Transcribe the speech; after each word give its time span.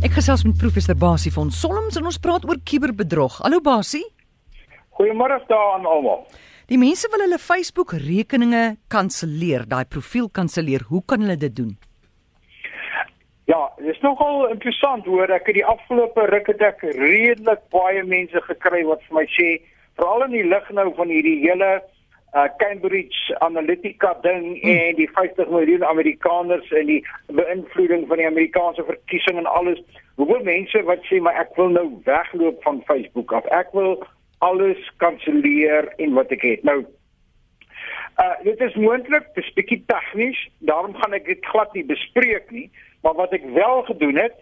Ek 0.00 0.14
gesels 0.16 0.46
met 0.46 0.56
professor 0.56 0.96
Basie 0.96 1.28
van 1.34 1.50
Solms 1.52 1.98
en 2.00 2.06
ons 2.08 2.16
praat 2.24 2.46
oor 2.48 2.56
kuberbedrog. 2.64 3.34
Hallo 3.44 3.60
Basie. 3.60 4.00
Goeiemôre 4.96 5.36
aan 5.52 5.84
almal. 5.84 6.22
Die 6.72 6.78
mense 6.80 7.10
wil 7.12 7.20
hulle 7.20 7.36
Facebook 7.36 7.92
rekeninge 7.92 8.78
kanselleer, 8.88 9.66
daai 9.68 9.84
profiel 9.84 10.30
kanselleer. 10.32 10.86
Hoe 10.88 11.02
kan 11.04 11.20
hulle 11.20 11.36
dit 11.36 11.52
doen? 11.52 11.76
Ja, 13.44 13.60
dit 13.76 13.92
is 13.92 14.00
nogal 14.00 14.48
interessant 14.48 15.04
hoor. 15.04 15.28
Ek 15.28 15.52
het 15.52 15.58
die 15.60 15.68
afgelope 15.68 16.24
ruk 16.32 16.48
het 16.48 16.64
ek 16.64 16.80
redelik 16.96 17.68
baie 17.68 18.00
mense 18.00 18.40
gekry 18.48 18.86
wat 18.88 19.04
vir 19.04 19.20
my 19.20 19.26
sê, 19.36 19.50
veral 20.00 20.24
in 20.30 20.38
die 20.38 20.48
lig 20.48 20.72
nou 20.80 20.88
van 20.96 21.12
hierdie 21.12 21.42
hele 21.44 21.74
uh, 22.34 22.48
Cambridge 22.56 23.34
Analytica 23.38 24.14
ding 24.22 24.60
hmm. 24.60 24.70
en 24.70 24.94
die 24.94 25.10
50 25.12 25.48
miljoen 25.48 25.84
Amerikaners 25.84 26.70
en 26.70 26.86
die 26.86 27.00
beïnvloeding 27.26 28.06
van 28.08 28.22
die 28.22 28.26
Amerikaanse 28.26 28.84
verkiesing 28.86 29.38
en 29.38 29.50
alles. 29.50 29.82
Hoeveel 30.14 30.42
mense 30.44 30.82
wat 30.88 31.04
sê 31.08 31.20
maar 31.20 31.38
ek 31.40 31.56
wil 31.58 31.72
nou 31.74 31.86
wegloop 32.04 32.62
van 32.62 32.82
Facebook 32.86 33.32
af. 33.32 33.46
Ek 33.54 33.72
wil 33.76 33.98
alles 34.44 34.80
kanselleer 35.02 35.92
en 35.96 36.16
wat 36.16 36.32
ek 36.36 36.46
het. 36.46 36.64
Nou 36.64 36.82
uh 38.20 38.36
dit 38.44 38.60
is 38.60 38.74
moontlik, 38.76 39.26
dit 39.34 39.44
is 39.44 39.52
bietjie 39.56 39.82
tegnies, 39.88 40.40
daarom 40.58 40.94
gaan 40.98 41.14
ek 41.16 41.28
dit 41.28 41.46
glad 41.52 41.72
nie 41.72 41.84
bespreek 41.88 42.50
nie, 42.52 42.66
maar 43.04 43.14
wat 43.16 43.32
ek 43.32 43.46
wel 43.54 43.82
gedoen 43.88 44.18
het 44.20 44.36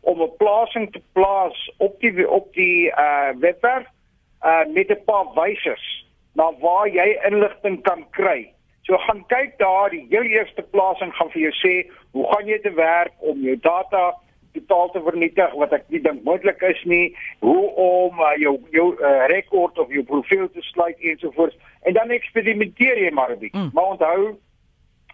om 0.00 0.22
'n 0.22 0.36
plasing 0.36 0.92
te 0.92 1.00
plaas 1.12 1.72
op 1.78 2.00
die 2.00 2.30
op 2.30 2.54
die 2.54 2.90
uh, 2.90 3.30
webwerf 3.40 3.86
uh, 4.42 4.66
met 4.72 4.88
'n 4.88 5.04
paar 5.04 5.26
wysers 5.34 6.06
na 6.34 6.52
waar 6.60 6.88
jy 6.88 7.18
inligting 7.24 7.82
kan 7.82 8.06
kry. 8.10 8.52
So 8.82 8.96
gaan 8.96 9.26
kyk 9.26 9.58
daar, 9.58 9.90
die 9.90 10.06
heel 10.08 10.22
eerste 10.22 10.62
plasing 10.62 11.14
gaan 11.14 11.30
vir 11.30 11.42
jou 11.42 11.52
sê 11.58 11.90
hoe 12.12 12.26
gaan 12.32 12.46
jy 12.46 12.58
te 12.62 12.72
werk 12.72 13.12
om 13.18 13.42
jou 13.42 13.56
data 13.60 14.14
totaal 14.56 14.90
te 14.94 15.02
vernietig 15.04 15.54
wat 15.60 15.72
ek 15.76 15.86
nie 15.94 16.00
dink 16.04 16.24
moontlik 16.26 16.62
is 16.68 16.82
nie 16.84 17.14
hoe 17.44 17.62
om 17.84 18.20
uh, 18.20 18.34
jou 18.42 18.56
jou 18.74 18.88
uh, 18.96 19.26
rekord 19.32 19.78
of 19.78 19.92
jou 19.94 20.04
profiel 20.08 20.48
te 20.52 20.64
sluit 20.70 21.00
ensovoorts 21.12 21.56
en 21.88 21.96
dan 21.98 22.14
eksperimenteer 22.16 23.02
jy 23.04 23.12
maar 23.12 23.32
'n 23.34 23.38
bietjie. 23.44 23.60
Mm. 23.60 23.70
maar 23.74 23.92
onthou 23.96 24.36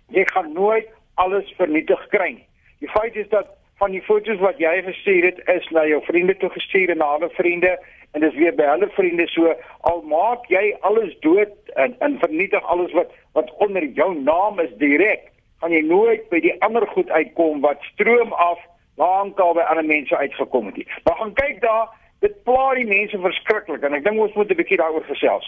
jy 0.09 0.25
gaan 0.35 0.53
nooit 0.53 0.89
alles 1.15 1.53
vernietig 1.57 2.07
kry 2.09 2.31
nie. 2.39 2.47
Die 2.81 2.91
feit 2.91 3.17
is 3.17 3.29
dat 3.29 3.47
van 3.83 3.91
die 3.91 4.03
foto's 4.03 4.39
wat 4.39 4.59
jy 4.63 4.83
gestuur 4.87 5.25
het 5.25 5.41
is 5.55 5.69
na 5.71 5.85
jou 5.87 6.01
vriende 6.07 6.37
toe 6.37 6.51
gestuur 6.51 6.91
en 6.91 6.99
na 7.03 7.05
ander 7.05 7.31
vriende 7.31 7.79
en 8.13 8.21
dis 8.21 8.35
weer 8.35 8.55
by 8.55 8.67
ander 8.69 8.91
vriende. 8.95 9.27
So 9.33 9.55
al 9.81 10.03
maak 10.07 10.47
jy 10.53 10.77
alles 10.81 11.15
dood 11.21 11.75
en 11.75 11.97
en 11.99 12.19
vernietig 12.19 12.63
alles 12.63 12.93
wat 12.93 13.11
wat 13.33 13.53
onder 13.65 13.85
jou 13.85 14.15
naam 14.21 14.61
is 14.61 14.75
direk 14.79 15.33
gaan 15.63 15.73
jy 15.73 15.83
nooit 15.87 16.29
by 16.31 16.41
die 16.43 16.55
ander 16.67 16.87
goed 16.91 17.11
uitkom 17.11 17.61
wat 17.63 17.83
stroom 17.93 18.33
af 18.33 18.59
lankal 19.01 19.55
by 19.55 19.61
ander 19.61 19.85
mense 19.85 20.17
uitgekom 20.17 20.67
het. 20.67 20.87
Maar 21.05 21.17
gaan 21.17 21.35
kyk 21.35 21.61
daar, 21.61 21.89
dit 22.23 22.43
pla 22.47 22.75
die 22.79 22.87
mense 22.87 23.19
verskriklik 23.19 23.83
en 23.83 23.97
ek 23.99 24.05
dink 24.05 24.21
ons 24.21 24.35
moet 24.39 24.51
'n 24.51 24.59
bietjie 24.61 24.79
daaroor 24.79 25.05
gesels. 25.11 25.47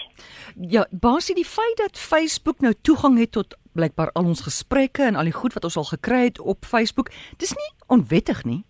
Ja, 0.59 0.87
basies 0.91 1.39
die 1.39 1.51
feit 1.59 1.77
dat 1.77 1.99
Facebook 1.99 2.61
nou 2.61 2.75
toegang 2.83 3.19
het 3.19 3.33
tot 3.33 3.57
blykbaar 3.73 4.11
al 4.13 4.25
ons 4.25 4.41
gesprekke 4.41 5.03
en 5.03 5.17
al 5.17 5.31
die 5.31 5.39
goed 5.41 5.55
wat 5.55 5.65
ons 5.65 5.77
al 5.77 5.91
gekry 5.95 6.23
het 6.25 6.41
op 6.41 6.65
Facebook, 6.65 7.11
dis 7.37 7.55
nie 7.55 7.73
onwettig 7.87 8.45
nie. 8.45 8.63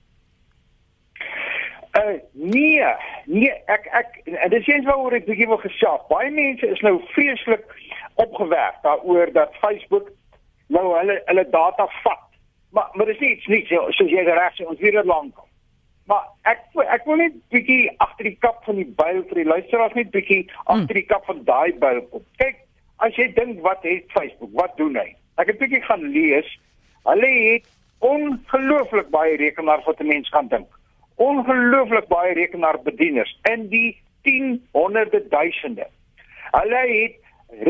Uh 1.94 2.18
nee, 2.32 2.84
nee, 3.24 3.52
ek 3.66 3.86
ek 3.92 4.20
en 4.24 4.50
dis 4.50 4.66
eens 4.66 4.84
waaroor 4.84 5.14
ek 5.14 5.28
bietjie 5.28 5.46
wil 5.46 5.62
gesels. 5.62 6.02
Baie 6.08 6.30
mense 6.30 6.66
is 6.66 6.80
nou 6.80 6.98
vreeslik 7.14 7.64
opgewerk 8.14 8.82
daaroor 8.82 9.32
dat 9.32 9.54
Facebook 9.62 10.10
nou 10.66 10.86
hulle 10.98 11.22
hulle 11.24 11.46
data 11.50 11.86
vat 12.02 12.23
Maar 12.74 12.88
maar 12.92 13.06
dis 13.06 13.18
iets 13.18 13.46
nie 13.46 13.64
so 13.70 13.86
soos 13.94 14.10
jy 14.10 14.22
reg 14.26 14.54
sê 14.58 14.66
ons 14.66 14.80
weer 14.82 15.04
lank. 15.06 15.36
Maar 16.10 16.26
ek 16.50 16.64
ek 16.96 17.06
wil 17.08 17.20
net 17.22 17.36
bietjie 17.54 17.86
agter 18.02 18.28
die 18.28 18.38
kap 18.44 18.64
van 18.66 18.80
die 18.80 18.88
byl 18.98 19.22
vir 19.30 19.40
die 19.40 19.48
luisteraars 19.48 19.94
net 19.98 20.10
bietjie 20.16 20.42
agter 20.64 20.98
die 20.98 21.06
kap 21.12 21.24
van 21.30 21.44
daai 21.46 21.72
byl 21.84 22.02
kom. 22.10 22.24
Kyk, 22.42 22.58
as 23.06 23.14
jy 23.20 23.30
dink 23.38 23.62
wat 23.64 23.86
het 23.86 24.10
Facebook? 24.16 24.50
Wat 24.58 24.74
doen 24.80 24.98
hy? 24.98 25.12
Ek 25.40 25.52
het 25.52 25.60
bietjie 25.62 25.82
gaan 25.86 26.02
lees. 26.16 26.50
Hulle 27.06 27.30
het 27.34 27.70
ongelooflik 28.04 29.12
baie 29.14 29.36
rekenaar 29.40 29.84
wat 29.86 30.00
'n 30.02 30.10
mens 30.10 30.28
kan 30.34 30.48
dink. 30.48 30.68
Ongelooflik 31.16 32.08
baie 32.08 32.34
rekenaarbedieners 32.34 33.38
in 33.52 33.68
die 33.68 33.96
10 34.22 34.66
honderde 34.72 35.22
duisende. 35.28 35.86
Hulle 36.50 36.82
het 36.90 37.16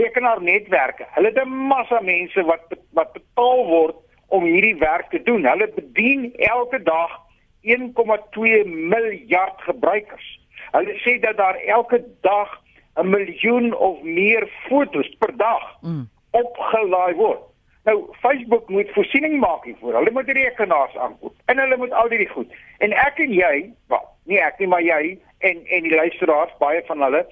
rekenaarnetwerke. 0.01 1.07
Hulle 1.15 1.29
het 1.29 1.45
'n 1.45 1.69
massa 1.69 2.01
mense 2.01 2.43
wat 2.43 2.73
wat 2.93 3.13
betaal 3.13 3.67
word 3.67 4.04
om 4.29 4.45
hierdie 4.45 4.77
werk 4.77 5.11
te 5.11 5.23
doen. 5.23 5.47
Hulle 5.47 5.69
bedien 5.75 6.33
elke 6.35 6.83
dag 6.83 7.21
1,2 7.63 8.67
miljard 8.67 9.61
gebruikers. 9.69 10.41
Hulle 10.73 10.99
sê 11.05 11.19
dat 11.21 11.37
daar 11.37 11.57
elke 11.57 12.05
dag 12.21 12.61
'n 12.95 13.09
miljoen 13.09 13.75
of 13.77 14.03
meer 14.03 14.49
fotos 14.69 15.09
per 15.19 15.37
dag 15.37 15.77
mm. 15.81 16.09
opgelaai 16.31 17.15
word. 17.15 17.43
Nou 17.85 18.07
Facebook 18.21 18.69
moet 18.69 18.91
voorsiening 18.93 19.41
maak 19.41 19.65
hiervoor. 19.65 19.95
Hulle 19.95 20.11
moet 20.11 20.29
rekenaars 20.29 20.97
aankoop 20.97 21.35
en 21.45 21.59
hulle 21.59 21.77
moet 21.77 21.93
al 21.93 22.09
hierdie 22.09 22.29
goed. 22.29 22.55
En 22.79 22.93
ek 22.93 23.19
en 23.19 23.33
jy, 23.33 23.73
wel, 23.93 24.07
nie 24.25 24.41
ek 24.41 24.59
nie, 24.59 24.69
maar 24.69 24.83
jy 24.83 25.19
en 25.39 25.67
en 25.67 25.83
die 25.83 25.95
luisteraars, 25.95 26.55
baie 26.59 26.83
van 26.87 27.03
hulle, 27.03 27.25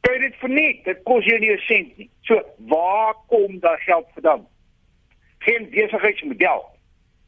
kry 0.00 0.18
dit 0.18 0.34
vir 0.40 0.50
niks. 0.50 0.82
Dit 0.88 1.04
kos 1.06 1.24
jou 1.24 1.38
nie 1.38 1.52
'n 1.52 1.62
sent 1.68 1.98
nie. 1.98 2.10
So, 2.22 2.42
waar 2.58 3.14
kom 3.28 3.60
daai 3.60 3.78
geld 3.86 4.08
vandaan? 4.14 4.46
Geen 5.44 5.68
besigheidsmodel 5.70 6.64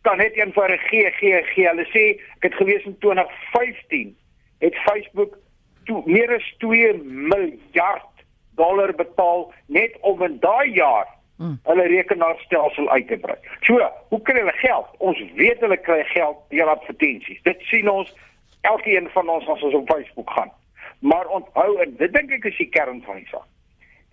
kan 0.05 0.17
net 0.17 0.37
een 0.37 0.53
vir 0.53 0.71
'n 0.73 0.85
GGG 0.89 1.55
hulle 1.71 1.87
sê 1.95 2.05
ek 2.37 2.43
het 2.49 2.55
gewees 2.55 2.85
in 2.85 2.99
2015 2.99 4.17
het 4.59 4.77
Facebook 4.87 5.39
toe 5.85 6.03
meer 6.07 6.35
as 6.35 6.55
2 6.59 6.93
miljard 7.05 8.15
dollar 8.55 8.95
betaal 8.95 9.53
net 9.67 9.97
om 10.01 10.23
in 10.23 10.39
daai 10.41 10.71
jaar 10.73 11.09
hmm. 11.37 11.59
hulle 11.63 11.87
rekenaarstelsel 11.87 12.91
uit 12.91 13.09
te 13.09 13.17
brei. 13.17 13.39
So, 13.61 13.91
hoe 14.09 14.23
kry 14.23 14.39
hulle 14.39 14.53
geld? 14.53 14.87
Ons 14.99 15.25
weet 15.35 15.61
hulle 15.61 15.77
kry 15.77 16.05
geld 16.05 16.37
deur 16.49 16.69
advertensies. 16.69 17.43
Dit 17.43 17.61
sien 17.61 17.91
ons 17.91 18.15
elkeen 18.61 19.09
van 19.11 19.29
ons 19.29 19.49
as 19.49 19.63
ons 19.63 19.75
op 19.75 19.91
Facebook 19.91 20.31
gaan. 20.31 20.53
Maar 20.99 21.27
onthou 21.27 21.81
en 21.81 21.97
dit 21.97 22.13
dink 22.13 22.31
ek 22.31 22.45
is 22.45 22.57
die 22.57 22.69
kern 22.69 23.03
van 23.03 23.17
die 23.17 23.29
saak 23.33 23.49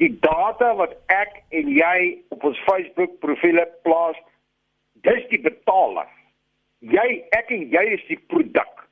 die 0.02 0.12
data 0.24 0.74
wat 0.80 0.96
ek 1.14 1.42
en 1.58 1.70
jy 1.70 1.98
op 2.34 2.46
ons 2.50 2.62
Facebook 2.66 3.20
profile 3.24 3.68
plaas, 3.86 4.18
dis 5.06 5.26
die 5.30 5.42
betaler. 5.42 6.10
Jy, 6.82 7.22
ek 7.38 7.52
en 7.54 7.68
jy 7.70 7.84
is 7.98 8.06
die 8.10 8.18
produk. 8.34 8.88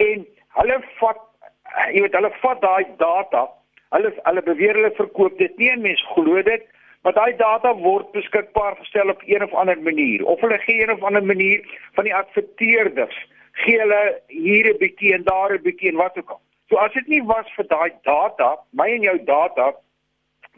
En 0.00 0.24
hulle 0.58 0.78
vat 1.00 1.28
jy 1.92 2.04
weet 2.04 2.16
hulle 2.16 2.30
vat 2.42 2.62
daai 2.64 2.84
data, 3.00 3.46
hulle 3.96 4.12
hulle 4.24 4.44
beweer 4.48 4.78
hulle 4.80 4.94
verkoop 4.96 5.36
dit 5.40 5.60
nie 5.60 5.70
en 5.72 5.84
mense 5.84 6.08
glo 6.14 6.40
dit, 6.48 6.64
maar 7.04 7.16
daai 7.16 7.36
data 7.36 7.72
word 7.80 8.12
beskikbaar 8.16 8.76
gestel 8.80 9.12
op 9.12 9.22
een 9.28 9.44
of 9.44 9.54
ander 9.58 9.80
manier 9.84 10.24
of 10.28 10.40
hulle 10.44 10.58
gee 10.64 10.82
een 10.82 10.92
of 10.92 11.04
ander 11.08 11.24
manier 11.24 11.64
van 11.96 12.08
die 12.08 12.14
adverteerders 12.14 13.16
gee 13.64 13.78
hulle 13.80 14.02
hier 14.32 14.68
'n 14.72 14.78
bietjie 14.80 15.14
en 15.14 15.24
daar 15.28 15.52
'n 15.52 15.62
bietjie 15.62 15.90
en 15.92 16.00
wat 16.00 16.18
ook 16.18 16.30
al. 16.30 16.40
So 16.68 16.76
as 16.76 16.92
dit 16.92 17.08
nie 17.08 17.22
was 17.22 17.48
vir 17.56 17.66
daai 17.68 17.92
data, 18.02 18.56
my 18.72 18.88
en 18.88 19.02
jou 19.02 19.18
data 19.24 19.72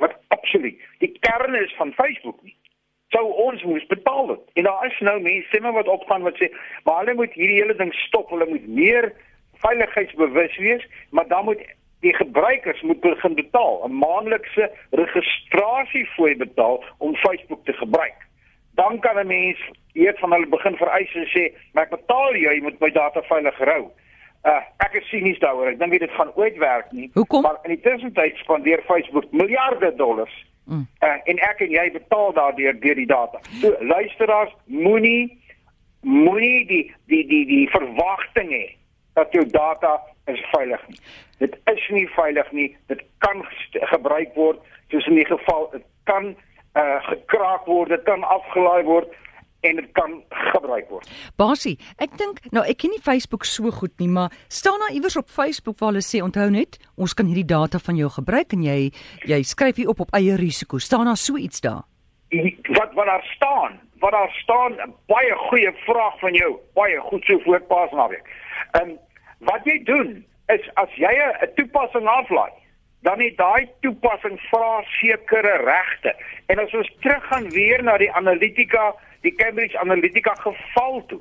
wat 0.02 0.16
absoluut 0.28 0.80
die 0.98 1.12
kern 1.20 1.54
is 1.54 1.74
van 1.76 1.92
Facebook 1.92 2.42
nie. 2.42 2.56
Sou 3.14 3.24
ons 3.46 3.62
moes 3.62 3.86
betaal 3.86 4.26
dit. 4.26 4.42
En 4.58 4.66
daar 4.68 4.86
is 4.86 4.98
nou 5.06 5.20
mense 5.20 5.48
sê 5.52 5.60
maar 5.62 5.76
wat 5.76 5.88
opgaan 5.88 6.26
wat 6.26 6.38
sê, 6.40 6.50
maar 6.84 7.02
hulle 7.02 7.14
moet 7.14 7.32
hierdie 7.38 7.60
hele 7.60 7.76
ding 7.78 7.94
stop. 7.94 8.30
Hulle 8.30 8.48
moet 8.50 8.66
meer 8.66 9.12
veiligheidsbewus 9.62 10.56
wees, 10.56 10.86
maar 11.10 11.28
dan 11.28 11.44
moet 11.44 11.62
die 12.04 12.14
gebruikers 12.14 12.82
moet 12.82 13.00
begin 13.00 13.34
betaal, 13.34 13.84
'n 13.84 13.98
maandelikse 13.98 14.70
registrasiefooi 14.90 16.36
betaal 16.36 16.84
om 16.98 17.16
Facebook 17.16 17.64
te 17.64 17.72
gebruik. 17.72 18.18
Dan 18.74 18.98
kan 19.00 19.18
'n 19.18 19.26
mens 19.26 19.58
eers 19.92 20.18
van 20.18 20.32
hulle 20.32 20.46
begin 20.46 20.76
vereis 20.76 21.14
en 21.14 21.26
sê, 21.26 21.54
"Maar 21.72 21.84
ek 21.84 21.90
betaal 21.90 22.36
jou, 22.36 22.54
jy 22.54 22.62
moet 22.62 22.80
my 22.80 22.90
data 22.90 23.22
veilig 23.22 23.58
hou." 23.58 23.90
Uh, 24.44 24.60
ek 24.84 24.98
is 25.00 25.06
sinies 25.08 25.38
daaroor. 25.40 25.70
Ek 25.72 25.78
dink 25.80 25.94
dit 25.96 26.16
gaan 26.18 26.32
ooit 26.36 26.56
werk 26.60 26.90
nie. 26.92 27.06
Hoekom? 27.14 27.46
Maar 27.46 27.62
in 27.64 27.72
die 27.72 27.80
tussentyd 27.80 28.36
spandeer 28.42 28.82
Facebook 28.84 29.30
miljarde 29.32 29.94
dollars. 29.96 30.34
Mm. 30.64 30.86
Uh, 31.00 31.16
en 31.32 31.40
ek 31.48 31.62
en 31.64 31.72
jy 31.72 31.84
betaal 31.94 32.32
daardeur 32.36 32.76
deur 32.80 33.00
die 33.00 33.08
data. 33.08 33.40
So 33.62 33.72
luisteraars, 33.80 34.52
moenie 34.68 35.32
moenie 36.04 36.66
die 36.68 36.84
die 37.08 37.24
die 37.28 37.44
die 37.48 37.64
verwagting 37.72 38.52
hê 38.52 38.66
dat 39.16 39.32
jou 39.32 39.46
data 39.48 39.96
is 40.28 40.40
veilig 40.52 40.82
nie. 40.88 41.00
Dit 41.40 41.56
is 41.72 41.88
nie 41.88 42.06
veilig 42.12 42.50
nie. 42.52 42.68
Dit 42.92 43.00
kan 43.24 43.40
gebruik 43.72 44.36
word 44.36 44.60
soos 44.92 45.06
in 45.08 45.16
die 45.20 45.28
geval 45.28 45.70
dit 45.72 45.84
kan 46.04 46.34
uh 46.76 47.00
gekraak 47.08 47.64
word, 47.70 47.88
dit 47.88 48.02
kan 48.04 48.24
afgelaai 48.28 48.84
word 48.84 49.08
en 49.64 49.80
dit 49.80 49.92
kan 49.92 50.16
gebruik 50.52 50.88
word. 50.92 51.08
Basie, 51.40 51.76
ek 52.02 52.16
dink 52.20 52.40
nou 52.54 52.64
ek 52.68 52.82
ken 52.82 52.92
nie 52.94 53.02
Facebook 53.02 53.46
so 53.48 53.72
goed 53.74 53.94
nie, 54.02 54.08
maar 54.08 54.32
staan 54.48 54.80
daar 54.84 54.94
iewers 54.96 55.16
op 55.20 55.30
Facebook 55.32 55.78
waar 55.80 55.92
hulle 55.92 56.04
sê 56.04 56.22
onthou 56.24 56.50
net, 56.50 56.78
ons 56.96 57.14
kan 57.14 57.28
hierdie 57.30 57.48
data 57.48 57.80
van 57.82 57.98
jou 58.00 58.10
gebruik 58.18 58.52
en 58.56 58.66
jy 58.66 58.78
jy 59.30 59.40
skryf 59.42 59.80
hier 59.80 59.92
op 59.92 60.04
op 60.04 60.14
eie 60.16 60.36
risiko. 60.40 60.78
Staan 60.78 61.08
daar 61.10 61.20
so 61.20 61.36
iets 61.40 61.60
daar? 61.64 61.84
Wat 62.74 62.94
wat 62.98 63.06
daar 63.06 63.24
staan, 63.36 63.80
wat 64.02 64.12
daar 64.12 64.32
staan, 64.42 64.78
baie 65.06 65.34
goeie 65.48 65.72
vraag 65.86 66.18
van 66.20 66.34
jou. 66.34 66.52
Baie 66.74 67.00
goed 67.00 67.24
so 67.24 67.38
voor 67.46 67.60
Paasnaweek. 67.70 68.28
Ehm 68.72 68.90
um, 68.90 68.98
wat 69.44 69.64
jy 69.64 69.80
doen 69.84 70.24
is 70.52 70.64
as 70.74 70.92
jy 70.96 71.12
'n 71.12 71.54
toepassing 71.56 72.06
aflaai, 72.06 72.52
dan 73.04 73.20
het 73.20 73.36
daai 73.36 73.68
toepassing 73.80 74.40
vra 74.50 74.82
sekere 75.00 75.56
regte. 75.64 76.14
En 76.46 76.58
as 76.58 76.74
ons 76.74 76.90
teruggaan 77.00 77.50
weer 77.50 77.82
na 77.82 77.96
die 78.00 78.12
Analytica 78.12 78.94
die 79.24 79.34
Cambridge 79.34 79.78
Analytica 79.78 80.34
geval 80.34 81.04
toe. 81.06 81.20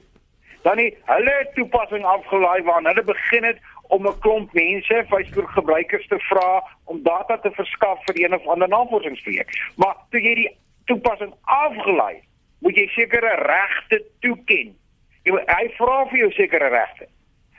Dan 0.64 0.78
het 0.78 0.98
hulle 1.06 1.50
toepassing 1.54 2.06
afgelaai 2.06 2.64
waarin 2.64 2.90
hulle 2.92 3.04
begin 3.04 3.44
het 3.44 3.60
om 3.88 4.08
'n 4.08 4.20
klomp 4.20 4.54
mense, 4.54 5.06
Facebook 5.10 5.50
gebruikers 5.50 6.08
te 6.08 6.20
vra 6.20 6.64
om 6.86 7.04
data 7.04 7.38
te 7.38 7.52
verskaf 7.52 8.00
vir 8.06 8.24
een 8.24 8.34
of 8.34 8.48
ander 8.48 8.68
navorsingsprojek. 8.68 9.50
Maar 9.76 9.96
toe 10.10 10.22
jy 10.22 10.36
die 10.36 10.58
toepassing 10.86 11.34
afgelaai, 11.42 12.22
moet 12.60 12.76
jy 12.76 12.88
sekere 12.88 13.36
regte 13.36 14.04
toeken. 14.20 14.76
Jy 15.24 15.32
hy 15.48 15.70
vra 15.78 16.06
vir 16.06 16.18
jou 16.18 16.32
sekere 16.32 16.68
regte. 16.68 17.08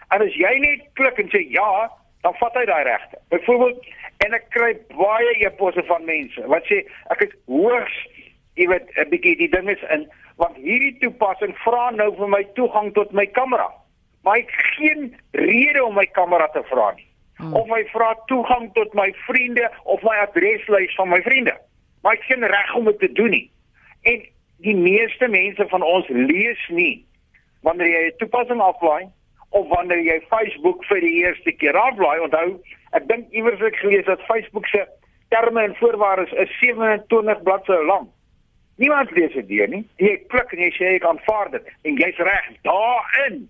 En 0.08 0.20
as 0.20 0.34
jy 0.34 0.58
net 0.58 0.88
klik 0.92 1.18
en 1.18 1.28
sê 1.28 1.40
ja, 1.48 1.90
dan 2.20 2.34
vat 2.34 2.54
hy 2.54 2.64
daai 2.64 2.82
regte. 2.82 3.18
Byvoorbeeld 3.28 3.84
en 4.24 4.34
ek 4.34 4.48
kry 4.48 4.72
baie 4.96 5.32
e-posse 5.46 5.82
van 5.84 6.04
mense 6.04 6.46
wat 6.46 6.64
sê 6.70 6.84
ek 7.12 7.20
is 7.26 7.32
hoogs 7.46 7.96
jy 8.54 8.68
weet 8.70 8.90
'n 8.96 9.08
bietjie 9.10 9.36
die 9.36 9.50
ding 9.50 9.68
is 9.68 9.82
in 9.90 10.06
want 10.36 10.56
hierdie 10.56 10.96
toepassing 10.98 11.54
vra 11.62 11.90
nou 11.94 12.10
vir 12.18 12.28
my 12.28 12.42
toegang 12.58 12.92
tot 12.94 13.12
my 13.12 13.26
kamera. 13.38 13.68
Maar 14.24 14.40
ek 14.42 14.52
geen 14.76 15.10
rede 15.30 15.84
om 15.84 15.94
my 15.94 16.06
kamera 16.16 16.48
te 16.54 16.62
vra 16.70 16.92
nie. 16.96 17.06
Hmm. 17.36 17.54
Of 17.54 17.68
hy 17.70 17.82
vra 17.92 18.14
toegang 18.30 18.70
tot 18.74 18.94
my 18.94 19.10
vriende 19.26 19.68
of 19.84 20.02
my 20.06 20.16
adreslys 20.22 20.94
van 20.98 21.10
my 21.12 21.20
vriende. 21.22 21.54
Maar 22.02 22.18
ek 22.18 22.28
geen 22.30 22.46
reg 22.46 22.74
om 22.74 22.88
dit 22.90 22.98
te 22.98 23.12
doen 23.12 23.30
nie. 23.30 23.46
En 24.02 24.24
die 24.64 24.76
meeste 24.76 25.28
mense 25.28 25.66
van 25.68 25.82
ons 25.82 26.08
lees 26.08 26.68
nie 26.68 27.04
wanneer 27.64 27.88
jy 27.88 28.02
'n 28.06 28.18
toepassing 28.18 28.60
aflaai 28.60 29.08
of 29.50 29.68
wanneer 29.68 30.02
jy 30.02 30.18
Facebook 30.28 30.84
vir 30.84 31.00
die 31.00 31.14
eerste 31.24 31.52
keer 31.52 31.76
aflaai. 31.76 32.20
Onthou, 32.20 32.60
ek 32.92 33.08
dink 33.08 33.30
iewers 33.30 33.60
ek 33.60 33.76
gelees 33.76 34.04
dat 34.04 34.26
Facebook 34.28 34.66
se 34.66 34.86
terme 35.28 35.62
en 35.62 35.76
voorwaardes 35.76 36.32
is 36.32 36.58
27 36.60 37.42
bladsye 37.42 37.84
lank. 37.84 38.08
Niemand 38.76 39.10
lees 39.10 39.32
dit 39.32 39.48
deur 39.48 39.68
nie. 39.68 39.84
Jy 40.02 40.16
klik 40.32 40.52
en 40.52 40.62
jy 40.64 40.70
sê 40.74 40.94
ek 40.96 41.06
aanvaar 41.06 41.50
dit 41.52 41.68
en 41.88 42.00
jy's 42.00 42.18
reg. 42.28 42.48
Daarin 42.66 43.44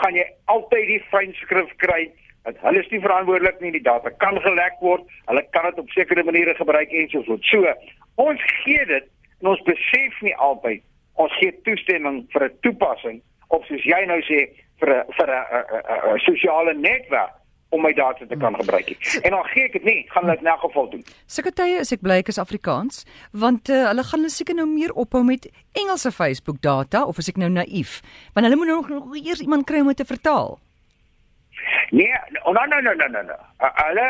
gaan 0.00 0.14
jy 0.14 0.26
altyd 0.52 0.86
die 0.92 1.02
fynskrif 1.10 1.72
kry 1.82 2.10
dat 2.46 2.58
hulle 2.62 2.78
is 2.78 2.90
nie 2.92 3.02
verantwoordelik 3.02 3.58
nie, 3.60 3.72
die 3.74 3.82
data 3.82 4.12
kan 4.22 4.38
gelek 4.44 4.76
word. 4.80 5.06
Hulle 5.26 5.42
kan 5.50 5.66
dit 5.70 5.80
op 5.82 5.90
sekere 5.90 6.22
maniere 6.24 6.54
gebruik 6.54 6.92
en 6.94 7.08
so 7.10 7.24
voort. 7.26 7.48
So, 7.50 7.72
ons 8.22 8.44
gee 8.62 8.84
dit 8.86 9.08
en 9.40 9.50
ons 9.54 9.64
besef 9.66 10.20
nie 10.22 10.36
altyd 10.48 10.84
ons 11.22 11.32
gee 11.40 11.54
toestemming 11.66 12.22
vir 12.32 12.44
'n 12.44 12.58
toepassing 12.62 13.18
of 13.48 13.66
soos 13.66 13.84
jy 13.84 14.04
nou 14.06 14.20
sê 14.28 14.46
vir 14.80 14.90
'n 14.94 15.04
vir 15.16 15.28
'n 15.32 16.18
sosiale 16.28 16.74
netwerk 16.74 17.34
om 17.74 17.82
my 17.82 17.92
data 17.92 18.26
te 18.26 18.36
kan 18.36 18.54
gebruik. 18.54 18.92
En 19.22 19.30
dan 19.30 19.44
gee 19.44 19.64
ek 19.66 19.72
dit 19.78 19.84
nie, 19.84 19.96
gaan 20.12 20.24
hulle 20.24 20.36
dit 20.38 20.44
in 20.44 20.50
elk 20.52 20.60
geval 20.60 20.90
doen. 20.90 21.02
Sekretarye 21.26 21.80
is 21.82 21.92
ek 21.96 22.04
bly 22.04 22.20
ek 22.22 22.30
is 22.32 22.38
Afrikaans, 22.42 23.02
want 23.32 23.70
uh, 23.72 23.88
hulle 23.90 24.04
gaan 24.06 24.22
hulle 24.22 24.32
seker 24.32 24.58
nou 24.58 24.68
meer 24.70 24.94
ophou 24.94 25.24
met 25.26 25.48
Engelse 25.76 26.12
Facebook 26.14 26.60
data 26.62 27.02
of 27.04 27.18
as 27.18 27.30
ek 27.32 27.40
nou 27.42 27.50
naïef, 27.52 27.98
want 28.36 28.46
hulle 28.46 28.60
moet 28.60 28.70
nou 28.70 28.78
nog 28.86 29.18
eers 29.18 29.42
iemand 29.44 29.66
kry 29.66 29.82
om 29.82 29.90
dit 29.92 30.00
te 30.02 30.08
vertaal. 30.08 30.56
Nee, 31.90 32.14
oh, 32.44 32.54
no 32.54 32.64
no 32.70 32.80
no 32.80 32.94
no 32.94 33.06
no 33.10 33.22
no. 33.22 33.36
Hulle 33.58 34.08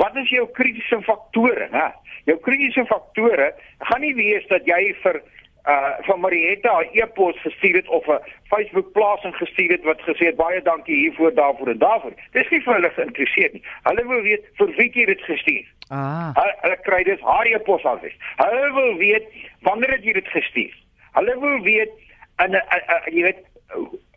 wat 0.00 0.16
is 0.16 0.30
jou 0.32 0.46
kritiese 0.56 1.02
faktore, 1.04 1.68
hè? 1.72 1.88
Jou 2.24 2.38
kritiese 2.44 2.84
faktore 2.88 3.50
gaan 3.90 4.00
nie 4.00 4.14
wees 4.16 4.46
dat 4.48 4.64
jy 4.68 4.94
vir 5.02 5.20
uh 5.68 5.94
van 5.98 6.20
Marietta 6.20 6.72
haar 6.72 6.88
e-pos 6.92 7.40
gestuur 7.40 7.74
het 7.74 7.88
of 7.88 8.06
'n 8.06 8.18
Facebook 8.42 8.92
plasing 8.92 9.36
gestuur 9.36 9.70
het 9.70 9.84
wat 9.84 10.00
gesê 10.00 10.24
het 10.26 10.36
baie 10.36 10.62
dankie 10.62 10.96
hiervoor 10.96 11.34
daarvoor 11.34 11.68
en 11.68 11.78
daarvoor. 11.78 12.12
Dis 12.32 12.48
nie 12.48 12.62
vir 12.62 12.74
hulle 12.74 12.90
geïnteresseerd 12.90 13.52
nie. 13.52 13.62
Hulle 13.82 14.06
wil 14.06 14.22
weet 14.22 14.44
vir 14.54 14.68
wie 14.76 14.90
jy 14.92 15.04
dit 15.04 15.20
gestuur. 15.20 15.66
Ah. 15.88 16.34
Hulle, 16.34 16.54
hulle 16.60 16.78
kry 16.82 17.02
dus 17.02 17.20
haar 17.20 17.46
e-pos 17.46 17.82
weg. 17.82 18.14
Hulle 18.36 18.72
wil 18.72 18.96
weet 18.96 19.26
wanneer 19.60 19.90
het 19.90 20.04
jy 20.04 20.12
dit 20.12 20.28
gestuur? 20.28 20.74
Hulle 21.12 21.38
wil 21.40 21.60
weet 21.60 21.92
uh, 22.40 22.54
uh, 22.54 23.06
jy 23.06 23.22
weet 23.22 23.44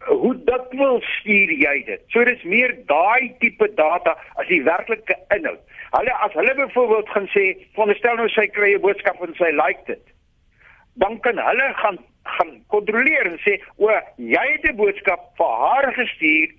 hoe 0.06 0.36
dit 0.45 0.68
wil 0.69 1.01
stuur 1.01 1.51
jy 1.51 1.83
dit. 1.86 2.01
So 2.07 2.24
dis 2.24 2.44
meer 2.44 2.77
daai 2.86 3.36
tipe 3.39 3.74
data 3.74 4.18
as 4.36 4.48
die 4.48 4.63
werklike 4.63 5.18
inhoud. 5.36 5.59
Hulle 5.89 6.13
as 6.13 6.33
hulle 6.33 6.56
byvoorbeeld 6.56 7.09
gaan 7.09 7.27
sê, 7.27 7.57
veronderstel 7.74 8.15
nou 8.15 8.30
sy 8.30 8.48
kry 8.48 8.74
'n 8.75 8.81
boodskap 8.81 9.21
en 9.21 9.36
sy 9.36 9.51
like 9.51 9.83
dit 9.86 10.01
dan 10.93 11.19
kan 11.19 11.38
hulle 11.38 11.73
gaan 11.73 11.97
gaan 12.23 12.51
kontroleer 12.67 13.25
en 13.25 13.39
sê 13.41 13.57
o, 13.77 13.89
jy 14.17 14.45
het 14.53 14.65
'n 14.69 14.75
boodskap 14.75 15.31
vir 15.38 15.51
haar 15.63 15.93
gestuur 15.93 16.49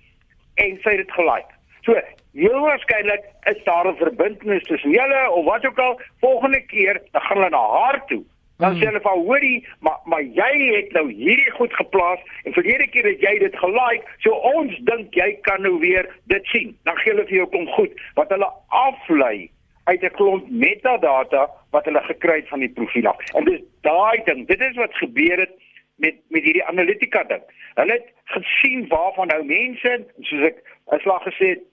en 0.55 0.79
sy 0.83 0.89
het 0.89 0.97
dit 0.97 1.11
gelike. 1.11 1.53
So, 1.85 1.95
heel 2.33 2.59
waarskynlik 2.59 3.23
is 3.51 3.63
daar 3.63 3.87
'n 3.87 3.95
verbintenis 3.95 4.63
tussen 4.63 4.91
julle 4.91 5.31
of 5.31 5.45
wat 5.45 5.65
ook 5.65 5.79
al. 5.79 5.99
Volgende 6.19 6.61
keer 6.61 7.01
dan 7.11 7.21
gaan 7.21 7.37
hulle 7.37 7.49
na 7.49 7.67
haar 7.69 8.05
toe. 8.05 8.23
Dan 8.57 8.71
hmm. 8.71 8.81
sê 8.81 8.85
hulle 8.85 9.01
van 9.01 9.19
hoorie, 9.19 9.67
maar 9.79 9.99
maar 10.03 10.21
jy 10.21 10.75
het 10.75 10.91
nou 10.91 11.11
hierdie 11.11 11.51
goed 11.51 11.73
geplaas 11.73 12.19
en 12.43 12.53
verlede 12.53 12.87
keer 12.87 13.05
het 13.05 13.19
jy 13.19 13.37
dit 13.39 13.55
gelike, 13.55 14.05
so 14.19 14.29
ons 14.31 14.77
dink 14.77 15.13
jy 15.13 15.37
kan 15.41 15.61
nou 15.61 15.79
weer 15.79 16.09
dit 16.25 16.45
sien. 16.45 16.77
Dan 16.83 16.97
gee 16.97 17.13
hulle 17.13 17.25
vir 17.25 17.35
jou 17.35 17.47
kom 17.47 17.67
goed 17.67 18.01
wat 18.13 18.29
hulle 18.29 18.51
aflei 18.67 19.49
uit 19.83 20.01
'n 20.01 20.15
klomp 20.17 20.49
metadata 20.49 21.49
wat 21.69 21.85
hulle 21.85 22.03
gekry 22.03 22.35
het 22.35 22.47
van 22.47 22.59
die 22.59 22.69
profiel 22.69 23.07
af. 23.07 23.33
En 23.33 23.43
dis 23.43 23.61
daai 23.81 24.23
ding, 24.23 24.47
dit 24.47 24.61
is 24.61 24.75
wat 24.75 24.95
gebeur 24.95 25.39
het 25.39 25.53
met 25.95 26.15
met 26.27 26.43
hierdie 26.43 26.65
analitika 26.65 27.23
ding. 27.23 27.43
Hulle 27.73 27.91
het 27.91 28.13
gesien 28.23 28.87
waarvan 28.87 29.27
nou 29.27 29.43
mense, 29.45 30.05
soos 30.19 30.41
ek 30.41 30.57
aslag 30.85 31.23
gesê 31.23 31.47
het, 31.55 31.63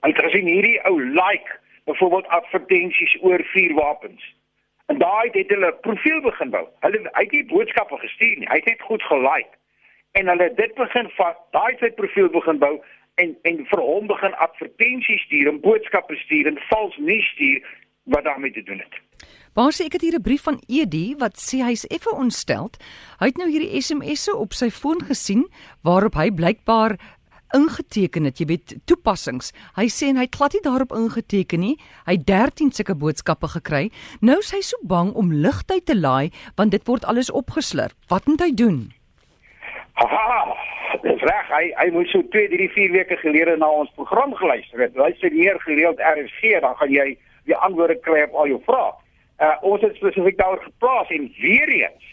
het 0.00 0.18
gesien 0.18 0.46
hierdie 0.46 0.80
ou 0.84 1.00
like 1.00 1.58
byvoorbeeld 1.84 2.26
advertensies 2.26 3.16
oor 3.20 3.44
vuurwapens. 3.44 4.36
En 4.86 4.98
daai 4.98 5.28
het 5.32 5.48
hulle 5.48 5.72
profiel 5.80 6.20
begin 6.20 6.50
bou. 6.50 6.66
Hulle 6.80 7.10
het 7.12 7.32
nie 7.32 7.44
boodskappe 7.44 7.96
gestuur 7.96 8.38
nie. 8.38 8.48
Hy 8.48 8.54
het 8.60 8.64
net 8.64 8.80
goed 8.80 9.02
gelike. 9.02 9.56
En 10.12 10.28
hulle 10.28 10.54
dit 10.54 10.74
begin 10.74 11.10
vat, 11.16 11.40
daai 11.50 11.76
sy 11.80 11.90
profiel 11.90 12.30
begin 12.32 12.58
bou 12.58 12.78
en 13.22 13.34
en 13.50 13.60
vir 13.70 13.82
hom 13.82 14.06
begin 14.06 14.34
advertensies 14.46 15.26
stuur 15.26 15.50
en 15.52 15.60
boodskappe 15.60 16.16
stuur 16.24 16.50
en 16.50 16.58
vals 16.70 16.96
nuus 17.10 17.28
stuur 17.34 17.66
wat 18.14 18.24
daarmee 18.24 18.52
te 18.52 18.62
doen 18.62 18.78
het. 18.78 18.94
Baas 19.58 19.80
ek 19.82 19.96
het 19.98 20.04
hier 20.06 20.18
'n 20.18 20.22
brief 20.22 20.42
van 20.42 20.62
Edi 20.68 21.14
wat 21.18 21.36
sê 21.36 21.58
hy's 21.64 21.86
effe 21.86 22.12
ontsteld. 22.14 22.76
Hy 23.18 23.26
het 23.26 23.36
nou 23.36 23.50
hierdie 23.50 23.80
SMS'e 23.80 24.36
op 24.36 24.52
sy 24.52 24.70
foon 24.70 25.00
gesien 25.02 25.48
waarop 25.82 26.14
hy 26.14 26.30
blykbaar 26.30 26.98
ingeteken 27.54 28.24
het, 28.24 28.38
jy 28.38 28.46
weet, 28.46 28.76
toepassings. 28.84 29.52
Hy 29.76 29.88
sê 29.88 30.10
en 30.12 30.16
hy 30.16 30.26
het 30.28 30.36
glad 30.36 30.52
nie 30.52 30.62
daarop 30.62 30.92
ingeteken 30.92 31.60
nie. 31.60 31.76
Hy 32.06 32.12
het 32.18 32.26
13 32.26 32.72
sulke 32.72 32.94
boodskappe 32.94 33.48
gekry. 33.48 33.90
Nou 34.20 34.38
is 34.38 34.52
hy 34.52 34.60
so 34.60 34.76
bang 34.82 35.12
om 35.14 35.32
ligtyd 35.32 35.86
te 35.86 35.96
laai 35.96 36.30
want 36.56 36.70
dit 36.70 36.84
word 36.86 37.04
alles 37.04 37.30
opgeslurp. 37.30 37.96
Wat 38.08 38.26
moet 38.26 38.40
hy 38.40 38.52
doen? 38.54 38.97
Haha, 39.98 40.54
dis 41.02 41.18
reg. 41.26 41.48
Hy 41.50 41.74
hy 41.74 41.90
moet 41.90 42.06
so 42.12 42.22
2, 42.30 42.52
3, 42.52 42.68
4 42.74 42.90
weke 42.94 43.16
gelede 43.18 43.56
na 43.58 43.66
ons 43.80 43.90
program 43.98 44.30
geluister 44.38 44.78
het. 44.84 44.94
Hy 44.94 45.12
sê 45.18 45.26
meer 45.34 45.58
gereeld 45.64 45.98
RSG, 45.98 46.42
dan 46.62 46.78
gaan 46.78 46.92
jy 46.94 47.08
die 47.50 47.56
antwoorde 47.56 47.98
kry 48.04 48.20
op 48.28 48.34
al 48.38 48.46
jou 48.52 48.60
vrae. 48.68 48.92
Uh 49.42 49.56
ons 49.72 49.82
het 49.82 49.98
spesifiek 49.98 50.38
daaroor 50.38 50.62
geplaas 50.62 51.10
en 51.14 51.22
weer 51.40 51.70
eens 51.80 52.04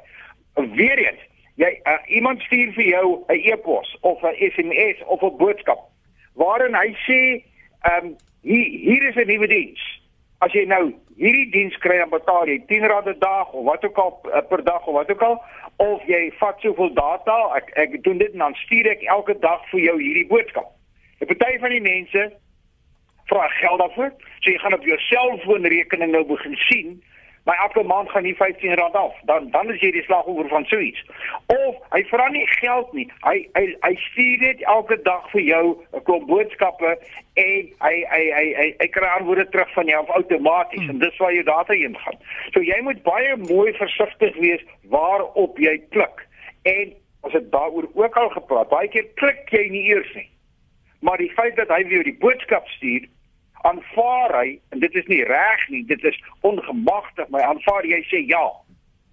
Weer 0.55 0.97
eens 0.97 1.28
jy 1.59 1.69
uh, 1.83 1.99
iemand 2.07 2.41
stuur 2.41 2.73
vir 2.73 2.87
jou 2.87 3.07
'n 3.27 3.39
e-pos 3.51 3.97
of 4.01 4.23
'n 4.23 4.35
SMS 4.51 5.03
of 5.05 5.21
'n 5.21 5.37
boodskap 5.37 5.79
waarin 6.33 6.75
hy 6.75 6.95
sê 7.07 7.21
ehm 7.83 8.05
um, 8.05 8.15
hier 8.41 8.67
hier 8.87 9.03
is 9.09 9.15
'n 9.15 9.27
nuwe 9.27 9.47
diens. 9.47 9.81
As 10.39 10.51
jy 10.51 10.65
nou 10.65 10.93
hierdie 11.17 11.51
diens 11.51 11.77
kry 11.77 11.97
dan 11.97 12.09
betaal 12.09 12.47
jy 12.47 12.59
10 12.67 12.87
rand 12.87 13.07
'n 13.07 13.19
dag 13.19 13.51
of 13.51 13.65
wat 13.65 13.85
ook 13.85 13.97
al 13.97 14.13
uh, 14.25 14.41
per 14.49 14.63
dag 14.63 14.87
of 14.87 14.93
wat 14.93 15.11
ook 15.11 15.21
al 15.21 15.43
of 15.75 16.03
jy 16.07 16.31
vat 16.39 16.59
soveel 16.59 16.93
data 16.93 17.37
ek 17.55 17.71
ek 17.75 18.03
doen 18.03 18.17
dit 18.17 18.31
en 18.31 18.39
dan 18.39 18.55
stuur 18.55 18.87
ek 18.87 19.03
elke 19.03 19.39
dag 19.39 19.69
vir 19.69 19.79
jou 19.79 19.97
hierdie 20.01 20.27
boodskap. 20.27 20.71
'n 21.19 21.25
Party 21.27 21.59
van 21.59 21.69
die 21.69 21.81
mense 21.81 22.31
vra 23.25 23.47
geld 23.47 23.79
daarvoor. 23.79 24.11
So 24.39 24.51
jy 24.51 24.57
gaan 24.57 24.73
op 24.73 24.85
jou 24.85 24.97
selfoonrekening 24.97 26.11
nou 26.11 26.23
begin 26.23 26.55
sien 26.55 27.03
my 27.49 27.55
elke 27.65 27.83
maand 27.83 28.09
gaan 28.09 28.23
nie 28.23 28.35
R15 28.37 28.93
af. 29.03 29.15
Dan 29.29 29.49
dan 29.51 29.71
is 29.73 29.81
jy 29.81 29.91
die 29.95 30.03
slagoffer 30.05 30.47
van 30.53 30.65
so 30.69 30.77
iets. 30.79 31.01
Of 31.45 31.79
hy 31.95 32.03
vra 32.11 32.27
nie 32.29 32.45
geld 32.59 32.93
nie. 32.93 33.07
Hy 33.25 33.37
hy 33.57 33.65
hy 33.85 33.93
stuur 34.05 34.45
net 34.45 34.61
elke 34.75 34.99
dag 35.07 35.25
vir 35.33 35.41
jou 35.47 35.63
'n 35.97 36.03
klomp 36.05 36.27
boodskappe 36.29 36.91
en 37.45 37.63
hy 37.85 37.95
hy 38.13 38.23
hy 38.37 38.45
hy, 38.59 38.67
hy 38.81 38.87
kry 38.97 39.09
antwoorde 39.17 39.49
terug 39.49 39.73
van 39.73 39.91
jou 39.93 40.05
outomaties 40.19 40.85
hmm. 40.85 40.89
en 40.89 40.99
dis 41.05 41.17
waar 41.17 41.33
jou 41.33 41.43
data 41.43 41.73
heen 41.73 41.97
gaan. 42.05 42.17
So 42.53 42.61
jy 42.61 42.79
moet 42.85 43.03
baie 43.03 43.35
mooi 43.49 43.73
versigtig 43.73 44.35
wees 44.45 44.65
waarop 44.93 45.57
jy 45.57 45.77
klik. 45.89 46.25
En 46.63 46.93
as 47.25 47.31
dit 47.31 47.51
daaroor 47.51 47.89
ook 47.93 48.17
al 48.17 48.29
gepraat, 48.29 48.69
baie 48.69 48.87
keer 48.87 49.07
klik 49.15 49.49
jy 49.49 49.69
nie 49.69 49.87
eers 49.89 50.13
nie. 50.13 50.29
Maar 51.01 51.17
die 51.17 51.33
feit 51.33 51.55
dat 51.55 51.71
hy 51.73 51.83
vir 51.87 51.99
jou 51.99 52.03
die 52.03 52.19
boodskap 52.21 52.67
stuur 52.77 53.07
aanvaar 53.67 54.35
hy 54.39 54.59
en 54.71 54.79
dit 54.79 54.95
is 54.95 55.07
nie 55.11 55.23
reg 55.27 55.67
nie, 55.69 55.83
dit 55.85 56.03
is 56.03 56.17
ongemagtig, 56.47 57.27
maar 57.29 57.43
aanvaar 57.43 57.85
jy 57.85 58.01
sê 58.07 58.23
ja. 58.27 58.45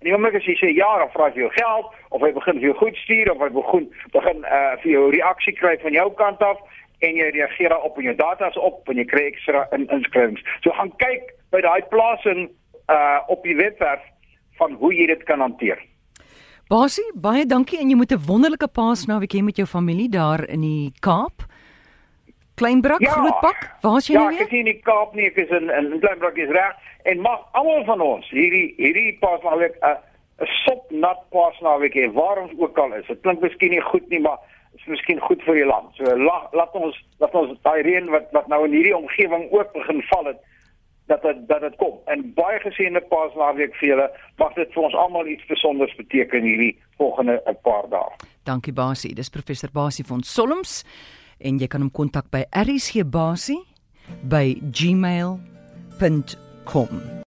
En 0.01 0.09
die 0.09 0.13
oomblik 0.15 0.37
as 0.39 0.47
jy 0.47 0.57
sê 0.61 0.73
ja, 0.77 0.89
dan 1.01 1.11
vra 1.15 1.31
hy 1.31 1.41
jou 1.41 1.51
geld 1.57 1.95
of 2.15 2.23
hy 2.23 2.33
begin 2.37 2.61
vir 2.61 2.69
jou 2.69 2.77
goed 2.83 2.99
stuur 3.05 3.33
of 3.33 3.43
hy 3.43 3.49
begin 3.55 3.89
begin 4.15 4.45
uh 4.45 4.75
vir 4.83 4.91
jou 4.93 5.05
reaksie 5.15 5.57
kry 5.57 5.77
van 5.83 5.97
jou 5.97 6.09
kant 6.21 6.43
af 6.45 6.61
en 7.07 7.19
jy 7.19 7.31
reageer 7.33 7.73
daarop 7.73 7.99
en 7.99 8.09
jou 8.11 8.17
data's 8.21 8.61
op 8.61 8.89
en 8.89 9.01
jy 9.01 9.07
kry 9.09 9.27
ekstra 9.33 9.67
in, 9.77 9.89
inskrywings. 9.93 10.45
So 10.65 10.73
gaan 10.77 10.93
kyk 11.03 11.33
by 11.55 11.65
daai 11.65 11.83
plasing 11.93 12.49
uh 12.93 13.19
op 13.33 13.43
die 13.45 13.57
webwerf 13.57 14.05
van 14.61 14.77
hoe 14.81 14.93
jy 14.95 15.09
dit 15.11 15.25
kan 15.29 15.41
hanteer. 15.41 15.81
Basie, 16.67 17.05
baie 17.15 17.45
dankie 17.47 17.79
en 17.79 17.91
jy 17.91 17.97
moet 17.97 18.13
'n 18.13 18.27
wonderlike 18.27 18.69
paasnaweek 18.69 19.33
hê 19.33 19.43
met 19.43 19.57
jou 19.57 19.67
familie 19.67 20.09
daar 20.09 20.45
in 20.49 20.61
die 20.61 20.93
Kaap. 21.01 21.47
Kleinbrak, 22.57 23.01
ja, 23.05 23.13
Grootpak, 23.13 23.77
waar 23.81 23.97
is 24.01 24.07
jy 24.09 24.15
ja, 24.15 24.21
nou 24.21 24.31
weer? 24.33 24.39
Ja, 24.39 24.45
ek 24.47 24.53
is 24.53 24.59
in 24.59 24.69
die 24.71 24.81
Kaap 24.81 25.15
nie, 25.15 25.27
ek 25.29 25.37
is 25.43 25.51
in 25.53 25.69
in 25.69 26.01
Kleinbrak 26.01 26.39
is 26.41 26.53
reg 26.57 26.77
en 27.05 27.21
mag 27.21 27.43
almal 27.53 27.85
van 27.85 28.01
ons 28.01 28.29
hierdie 28.33 28.71
hierdie 28.81 29.11
paasnaweek 29.21 29.77
'n 29.77 29.97
'n 30.41 30.49
sop 30.65 30.91
nat 30.91 31.21
paasnaweek 31.37 31.95
hê 31.95 32.07
waar 32.13 32.41
ons 32.43 32.53
ook 32.57 32.79
al 32.79 32.95
is. 32.97 33.07
Dit 33.07 33.21
klink 33.21 33.41
miskien 33.45 33.71
nie 33.77 33.81
goed 33.81 34.09
nie, 34.09 34.21
maar 34.21 34.39
is 34.77 34.87
miskien 34.87 35.21
goed 35.21 35.43
vir 35.45 35.55
die 35.61 35.69
land. 35.69 35.93
So 35.97 36.05
la, 36.05 36.49
laat 36.53 36.75
ons 36.75 36.97
laat 37.21 37.35
ons 37.35 37.57
daai 37.63 37.83
reën 37.83 38.11
wat 38.13 38.33
wat 38.37 38.49
nou 38.49 38.65
in 38.65 38.77
hierdie 38.77 38.97
omgewing 38.97 39.49
ook 39.53 39.73
begin 39.73 40.03
val 40.11 40.33
het 40.33 40.41
dat 41.07 41.23
dit 41.23 41.49
dat 41.49 41.61
dit 41.61 41.77
kom. 41.77 41.99
En 42.07 42.25
baie 42.35 42.59
geseënde 42.61 43.01
paasnaweek 43.13 43.77
vir 43.81 43.89
julle. 43.89 44.09
Mag 44.39 44.55
dit 44.55 44.73
vir 44.73 44.83
ons 44.83 44.95
almal 44.95 45.27
iets 45.27 45.45
spesiaals 45.49 45.95
beteken 45.97 46.43
hierdie 46.43 46.75
volgende 46.97 47.41
'n 47.47 47.59
paar 47.63 47.89
dae. 47.89 48.17
Dankie 48.45 48.73
Basie. 48.73 49.15
Dis 49.15 49.29
professor 49.29 49.71
Basie 49.73 50.05
van 50.05 50.23
Solms 50.23 50.85
en 51.41 51.59
jy 51.61 51.69
kan 51.69 51.83
hom 51.85 51.91
kontak 51.91 52.31
by 52.33 52.45
rsgbasie 52.53 53.61
by 54.23 54.55
gmail.com 54.71 55.35